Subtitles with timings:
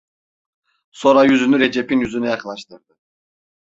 [0.91, 2.95] Sora yüzünü Recep'in yüzüne yaklaştırdı.